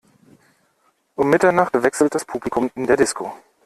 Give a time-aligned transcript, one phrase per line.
[1.13, 3.31] Um Mitternacht wechselt das Publikum in der Disco.